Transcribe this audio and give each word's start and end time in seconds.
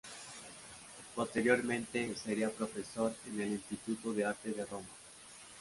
Posteriormente 1.13 2.15
sería 2.15 2.49
profesor 2.49 3.13
en 3.27 3.39
el 3.39 3.49
Instituto 3.51 4.13
de 4.13 4.25
Arte 4.25 4.51
de 4.51 4.65
Roma. 4.65 4.87